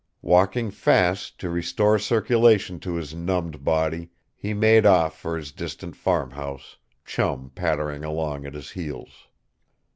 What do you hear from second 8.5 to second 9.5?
his heels.